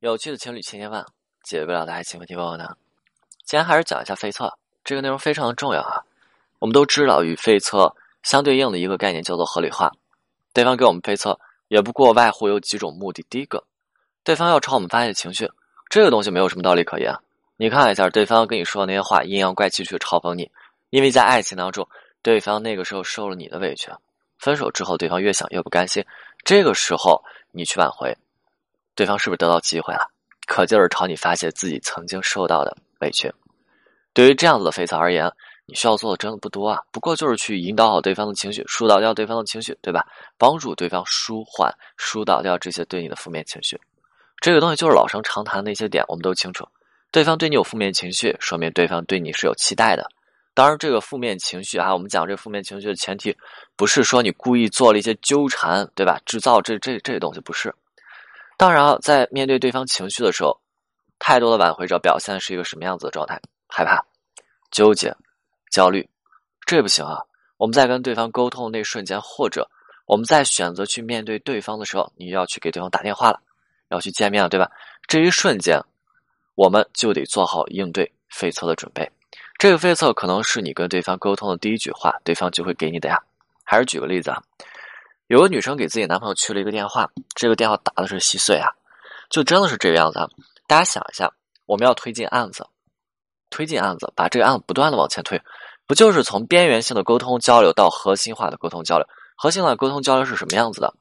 [0.00, 1.02] 有趣的情侣千千万，
[1.42, 2.76] 解决不了的爱情问题问问呢。
[3.46, 4.52] 今天还是讲一下费测，
[4.84, 6.04] 这个内容非常的重要啊。
[6.58, 9.90] 我们都知道，与费测相对应的一个概念叫做合理化。
[10.52, 13.24] 对方给我们费测，也不过外乎有几种目的。
[13.30, 13.64] 第一个，
[14.22, 15.50] 对方要朝我们发泄情绪，
[15.88, 17.16] 这个东西没有什么道理可言。
[17.56, 20.50] 你看一下，对方跟你说的那些话，阴阳怪气去嘲讽你，
[20.90, 21.88] 因为在爱情当中，
[22.20, 23.90] 对方那个时候受了你的委屈，
[24.38, 26.04] 分手之后，对方越想越不甘心，
[26.44, 28.14] 这个时候你去挽回。
[28.96, 30.10] 对方是不是得到机会了？
[30.46, 33.32] 可劲儿朝你发泄自己曾经受到的委屈。
[34.12, 35.30] 对于这样子的废材而言，
[35.66, 40.06] 你需要做的真的不多啊，不过就是去引导好对方的情绪，疏导掉对方的情绪，对吧？
[40.38, 43.78] 帮助对方舒缓、疏导掉这些对你的负面情绪。
[44.40, 46.66] 这个东西就是老生常谈的一些点，我们都清楚。
[47.10, 50.06] 对方对你有负面情绪，说明对方对你是有期待的。
[50.54, 53.36] 当然，这个负面情绪啊，我们讲这负面情绪的前提，
[53.76, 56.18] 不是说你故意做了一些纠缠，对吧？
[56.24, 57.74] 制造这这这东西不是。
[58.56, 60.58] 当然，在面对对方情绪的时候，
[61.18, 63.40] 太多的挽回者表现是一个什么样子的状态？
[63.68, 64.02] 害怕、
[64.70, 65.14] 纠结、
[65.70, 66.08] 焦虑，
[66.64, 67.18] 这不行啊！
[67.58, 69.68] 我们在跟对方沟通的那瞬间，或者
[70.06, 73.40] 我们在选择去面对对方的时候，你要去给对方打电话了，
[73.88, 74.70] 要去见面了，对吧？
[75.06, 75.78] 这一瞬间，
[76.54, 79.10] 我们就得做好应对废策的准备。
[79.58, 83.18] 这个废策可能是你跟对方沟通的第一句话，对方就会给你的呀。
[83.64, 84.42] 还是举个例子啊。
[85.28, 88.70] 有个女生给自己男朋友去了一个电话，这个电话打的是稀碎啊，
[89.28, 90.28] 就真的是这个样子啊！
[90.68, 91.32] 大家想一下，
[91.66, 92.64] 我们要推进案子，
[93.50, 95.40] 推进案子，把这个案子不断的往前推，
[95.84, 99.08] 不就是从边缘性的沟通交流到核心化的沟通交流？
[99.34, 100.94] 核心化的沟通交流是什么样子的？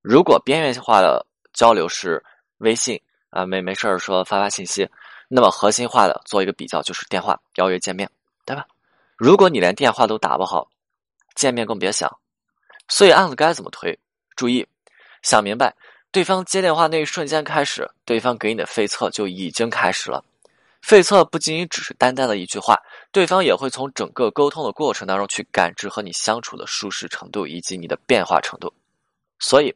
[0.00, 2.24] 如果边缘化的交流是
[2.58, 4.90] 微信啊，没没事儿说发发信息，
[5.28, 8.10] 那么核心化的做一个比较就是电话邀约见面，
[8.44, 8.66] 对吧？
[9.16, 10.68] 如果你连电话都打不好，
[11.36, 12.10] 见面更别想。
[12.94, 13.98] 所以案子该怎么推？
[14.36, 14.68] 注意，
[15.22, 15.74] 想明白，
[16.10, 20.22] 对方接电话那一瞬间开始，对方给你的费测就已经开始了。
[20.82, 22.78] 费测不仅仅只是单单的一句话，
[23.10, 28.70] 对方也会从整个沟通的过程当中去感知和你相处的舒适程度以及你的变化程度。
[29.38, 29.74] 所以，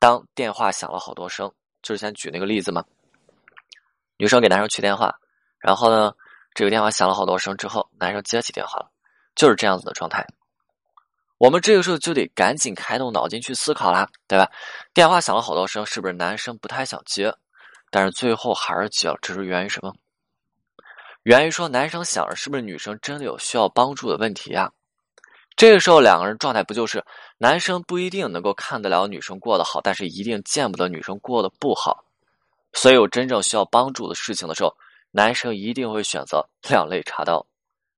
[0.00, 1.48] 当电话响了好多声，
[1.82, 2.84] 就是先举那个例子嘛，
[4.16, 5.14] 女生给男生去电话，
[5.60, 6.12] 然后呢，
[6.52, 8.90] 这个电话响了好多声之后，男生接起电话了，
[9.36, 10.26] 就是这样子的状态。
[11.38, 14.50] 我们这个时候就得赶紧开动脑筋去思考啦，对吧？
[14.92, 17.32] 电话响了好多声，是不是男生不太想接？
[17.90, 19.94] 但是最后还是接了，这是源于什么？
[21.22, 24.70] 源于说男生想着是不是女生真的有需要帮助的问题呀？
[25.56, 27.04] 这个时候两个人状态不就是
[27.38, 32.04] 男生不一定能够看得了女生过得好，但是一定见不得女生过得不好。
[32.72, 34.76] 所以有真正需要帮助的事情的时候，
[35.12, 37.46] 男生一定会选择两肋插刀，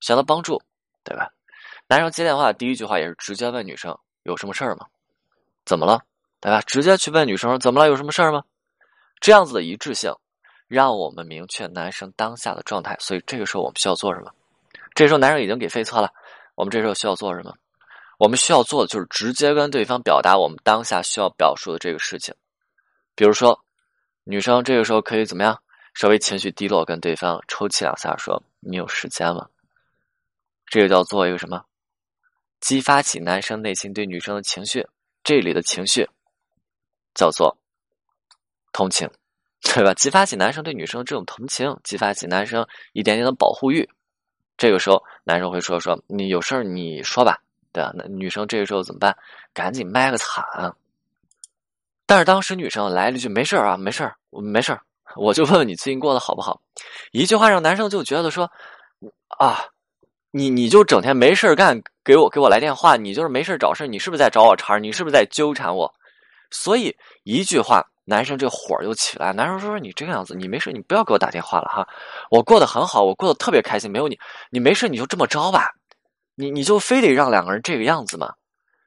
[0.01, 0.61] 选择帮助，
[1.03, 1.33] 对吧？
[1.91, 4.87] 男生接电话第一句话也是直接问女生有什么事儿吗？
[5.65, 6.01] 怎么了？
[6.41, 6.61] 对吧？
[6.61, 7.89] 直接去问女生怎么了？
[7.89, 8.45] 有什么事儿吗？
[9.19, 10.15] 这样子的一致性，
[10.69, 12.97] 让我们明确男生当下的状态。
[13.01, 14.31] 所以这个时候我们需要做什么？
[14.95, 16.09] 这时候男生已经给废测了，
[16.55, 17.53] 我们这时候需要做什么？
[18.19, 22.33] 我们需要做的就是直接跟对方表达我们当下需要表述的这个事情。
[23.17, 23.65] 比如说，
[24.23, 25.61] 女生这个时候可以怎么样？
[25.95, 29.49] 稍微情绪低落，跟对方抽泣两下，说：“你有时间吗？”
[30.71, 31.65] 这个叫做一个什么？
[32.61, 34.87] 激发起男生内心对女生的情绪，
[35.25, 36.07] 这里的情绪
[37.15, 37.57] 叫做
[38.73, 39.09] 同情，
[39.63, 39.95] 对吧？
[39.95, 43.89] 激发起男生对女生这种同情，激发起男生一点点的保护欲。
[44.59, 49.17] 这个时候，男生会说：“说你有事儿你说吧，对吧？”那女生这个时候怎么办？
[49.55, 50.45] 赶紧卖个惨。
[52.05, 54.83] 但是当时女生来了一句：“没事儿啊，没事儿，我没事儿，
[55.17, 56.61] 我就问问你最近过得好不好。”
[57.13, 58.53] 一句话让男生就觉得说
[59.39, 59.65] ：“啊。”
[60.33, 65.93] 你你就整天没事干，给我给我来电话，你就是没事找事你是不是在找我茬你是不是在纠缠我？
[66.51, 69.33] 所以一句话，男生这火就起来。
[69.33, 71.87] 男生说：“你这个样子，你没事，你不要给我打电话了哈。
[72.31, 74.19] 我过得很好，我过得特别开心，没有你，
[74.51, 75.75] 你没事你就这么着吧。
[76.35, 78.33] 你你就非得让两个人这个样子吗？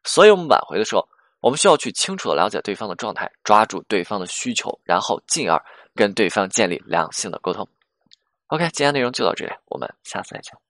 [0.03, 1.07] 所以我们挽回的时候，
[1.39, 5.61] 我们需要去清楚的了解对方的状态，抓住对方的需求，然后进而
[5.95, 7.68] 跟对方建立良性的沟通。
[8.47, 10.62] OK，今天内容就到这里，我们下次再见。